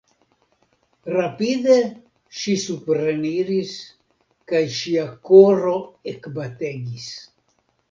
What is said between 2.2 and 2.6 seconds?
ŝi